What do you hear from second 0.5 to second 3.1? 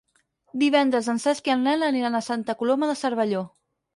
Divendres en Cesc i en Nel aniran a Santa Coloma de